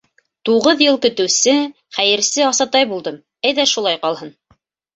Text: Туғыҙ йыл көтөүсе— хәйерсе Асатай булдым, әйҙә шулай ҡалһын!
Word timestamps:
Туғыҙ 0.47 0.79
йыл 0.85 0.97
көтөүсе— 1.03 1.53
хәйерсе 1.99 2.47
Асатай 2.49 2.89
булдым, 2.95 3.23
әйҙә 3.51 3.69
шулай 3.77 4.05
ҡалһын! 4.07 4.37